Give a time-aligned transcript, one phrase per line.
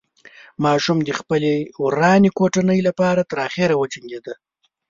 [0.63, 1.53] ماشوم د خپلې
[1.83, 4.33] ورانې کوټنۍ له پاره تر اخره وجنګېده.